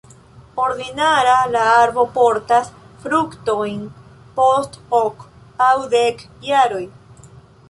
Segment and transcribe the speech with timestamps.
[0.61, 2.71] Ordinara la arbo portas
[3.03, 3.85] fruktojn
[4.41, 5.23] post ok
[5.69, 6.83] aŭ dek jaroj.